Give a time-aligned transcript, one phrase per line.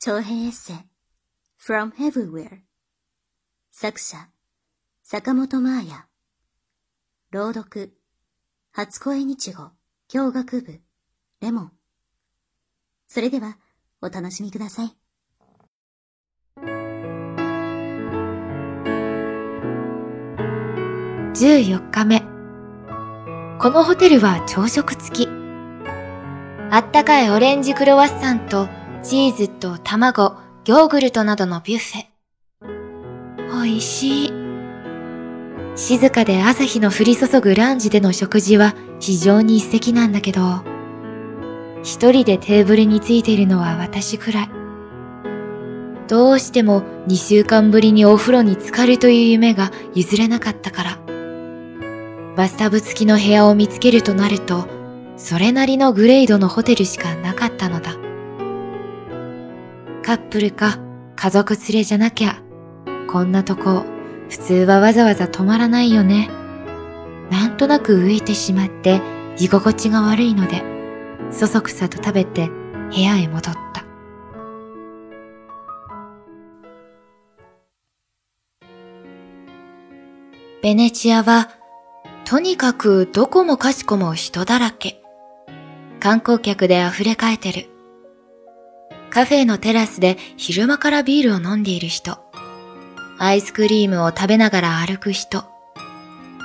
[0.00, 0.76] 長編エッセイ。
[1.60, 2.60] From Everywhere
[3.72, 4.28] 作者
[5.02, 6.06] 坂本真綾。
[7.32, 7.98] 朗読
[8.70, 9.70] 初恋日語
[10.06, 10.80] 教学部
[11.40, 11.72] レモン。
[13.08, 13.58] それでは
[14.00, 14.96] お楽しみください。
[21.34, 22.20] 14日目。
[23.58, 25.28] このホテルは朝食付き。
[26.70, 28.68] あったかいオレンジクロワッサンと
[29.02, 30.34] チーズと卵、
[30.66, 33.64] ヨーグルトなどのビュッフェ。
[33.64, 34.32] 美味しい。
[35.76, 40.64] 静かで朝日の降り注ぐランジでの食事は非常に一石なんだけど、
[41.84, 44.50] 一人でテーブルについているのは私くらい。
[46.08, 50.98] どうしても2週間ぶりにお風呂に浸かるという夢が譲れなかったから。
[52.36, 54.66] バスタブ付きの部屋を見つけるとなると、
[55.16, 57.27] それなりのグレードのホテルしかなかったのだ。
[60.08, 60.78] カップルか
[61.16, 62.40] 家族連れじゃなきゃ、
[63.10, 63.84] こんなとこ
[64.30, 66.30] 普通はわざわざ泊まらないよね。
[67.30, 69.02] なんとなく浮いてしまって
[69.36, 70.62] 居心地が悪いので、
[71.30, 72.48] そそくさと食べて
[72.90, 73.84] 部屋へ戻った。
[80.62, 81.50] ベネチアは
[82.24, 85.02] とにかくどこもかしこも人だらけ。
[86.00, 87.68] 観光客で溢れかえてる。
[89.18, 92.20] カフェのテラスで昼間からビールを飲んでいる人。
[93.18, 95.42] アイスクリームを食べながら歩く人。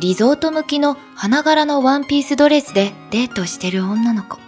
[0.00, 4.38] リゾート向きの花柄のワンピースドレスでデートしてる女の子。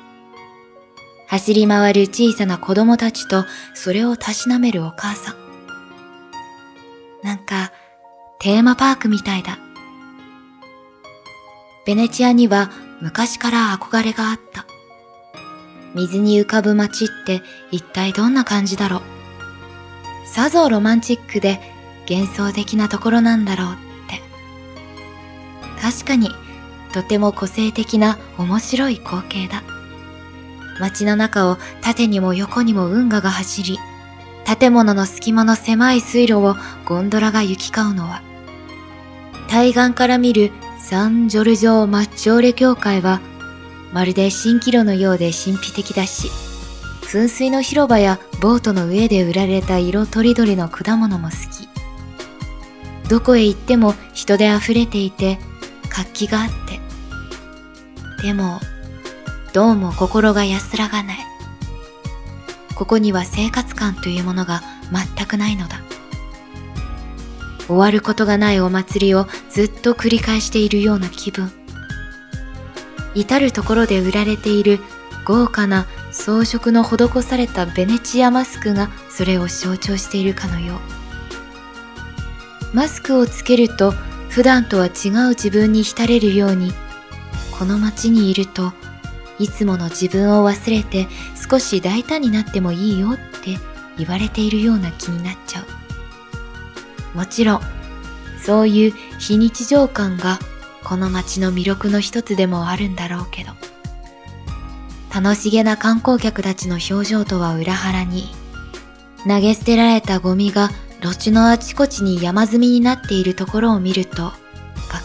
[1.29, 5.37] 走り回る小さな子供たちとそれをたしなめるお母さん。
[7.23, 7.71] なんか、
[8.41, 9.61] テーマパークみたいだ。
[11.87, 12.69] ベネチアには
[13.01, 14.68] 昔から憧れがあった。
[15.95, 19.01] 水に浮かぶ街って一体どんな感じだろう？
[20.27, 21.61] さぞロマンチックで
[22.09, 23.77] 幻想的なところなんだろうっ
[24.09, 24.23] て。
[25.81, 26.31] 確かに
[26.93, 29.63] とても個性的な面白い光景だ。
[30.81, 33.79] 街の中を縦にも横にも運河が走り、
[34.59, 38.23] 建物の隙間の狭い水路をゴンドラが行き交うのは、
[39.49, 43.21] 対岸から見るサンジョルジョ・マッチョーレ教会は
[43.93, 46.29] まるで蜃気楼のようで神秘的だし、
[47.03, 51.69] 噴水の広場やボートの上で売られた色とりどりの果物も好き。
[53.09, 55.39] どこへ行っても人で溢れていて
[55.89, 56.81] 活気があって。
[58.23, 58.61] でも、
[59.55, 61.19] どうも心が安らがない。
[62.75, 64.63] ここには生活感というものが
[65.17, 65.81] 全くないのだ。
[67.67, 71.58] 終わることがないお祭りをずっと繰り返しているような気分。
[73.15, 74.81] 至る所で売られている
[75.25, 80.77] 豪華な装飾の施されたベネチアマスクがそれを象徴しているかのよ
[82.73, 82.77] う。
[82.77, 83.93] マスクをつけると
[84.29, 86.73] 普段とは違う自分に浸れるように
[87.59, 88.73] この街にいると
[89.39, 91.09] いつもの自分を忘れて
[91.51, 93.59] 少し大胆になってもいいよって
[93.97, 95.63] 言われているような気になっちゃ
[97.15, 97.17] う。
[97.17, 97.61] もちろん
[98.43, 100.39] そういう非日常感が
[100.89, 103.51] この街の魅力の一つでもあるんだろうけど
[105.15, 108.31] 楽しげな観光客たちの表情とは裏腹に
[109.27, 110.71] 投げ捨てられたゴミが
[111.03, 114.31] 路地のあちこちに山積みになっているところを見るとが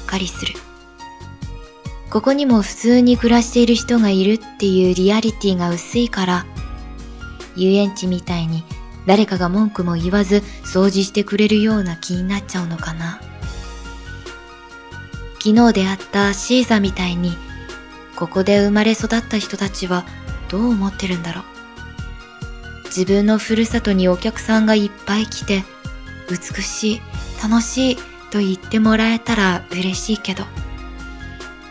[0.01, 0.53] っかりする
[2.09, 6.45] ここにも普通に暮らしている人がいるっていうリアリティが薄いから
[7.57, 8.63] 遊園地みたいに
[9.05, 13.32] 誰かが文句も言わず掃除してくれるような気になっちゃうのかな。
[15.43, 17.35] 昨日出会ったシーザみたいに、
[18.15, 20.05] ここで生まれ育った人たちは
[20.47, 21.43] どう思ってるんだろう。
[22.85, 25.65] 自分のふるさとにお客さんがいっぱい来て、
[26.29, 27.01] 美しい、
[27.43, 27.95] 楽しい
[28.31, 30.45] と言ってもらえたら嬉しいけど、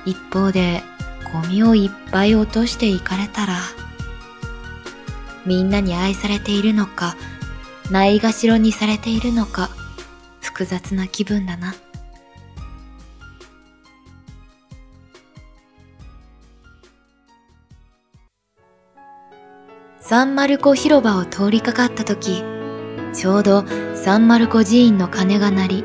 [0.05, 0.83] 一方で
[1.33, 3.57] ゴミをいっぱい落としていかれたら、
[5.47, 7.17] みんなに愛されているのか、
[7.91, 9.71] ないがしろにされているのか、
[10.43, 11.75] 複雑な気分だな。
[20.05, 22.43] サンマルコ広場を通りかかった時、
[23.15, 23.65] ちょうど
[23.95, 25.85] サンマルコ寺院の鐘が鳴り、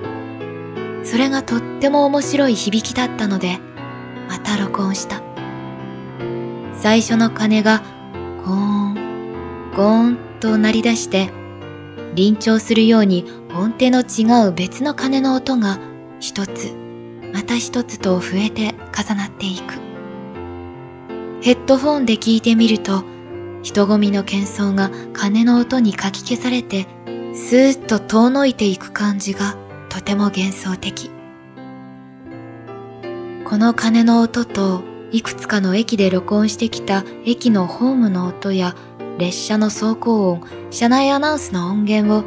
[1.03, 3.59] それがとっても面白い響きだったので、
[4.27, 5.21] また録音した。
[6.73, 7.83] 最初の鐘が、
[8.43, 11.29] ゴーン、ゴーンと鳴り出して、
[12.15, 13.23] 臨調するように
[13.53, 15.77] 音程の違う別の鐘の音が
[16.19, 16.73] 一つ、
[17.33, 19.75] また一つと増えて重なっていく。
[21.39, 23.03] ヘッドフォンで聞いてみると、
[23.67, 26.87] 人混みの喧騒が鐘の音にかき消されて、
[27.35, 29.57] スーッと遠のいていく感じが
[29.89, 31.11] とても幻想的。
[33.43, 38.73] この鐘の音といくつかの駅で録音してきた駅のホームの音や
[39.17, 42.23] 列車の走行音、車内アナウンスの音源を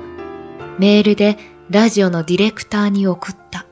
[0.78, 1.38] メールで
[1.70, 3.64] ラジオのディレクターに送った。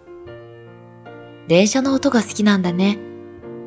[1.49, 2.99] 電車の音が好きなんだね。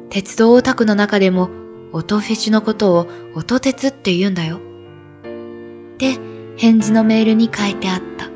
[0.10, 1.61] 鉄道オタクの中でも
[1.94, 4.58] 音フェチのことを音鉄って言うんだよ。
[4.58, 6.18] って
[6.58, 8.30] 返事のメールに書いてあった。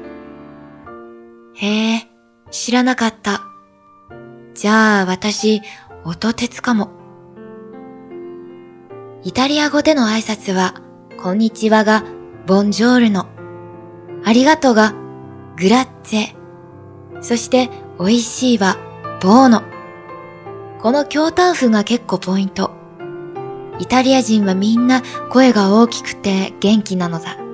[1.53, 2.07] へえ、
[2.51, 3.43] 知らなかった。
[4.53, 5.61] じゃあ私、
[6.03, 6.91] 音鉄かも。
[9.23, 10.75] イタリア語での挨拶は、
[11.21, 12.03] こんにちはが、
[12.45, 13.27] ボンジョールノ。
[14.23, 14.93] ありがとうが、
[15.57, 16.35] グラッツェ。
[17.21, 17.69] そして、
[17.99, 18.77] 美味しいは、
[19.21, 19.63] ボーノ。
[20.81, 22.84] この京丹風が結構ポイント。
[23.79, 27.44] イタリア人はみんな声が大きくて元気なのだ。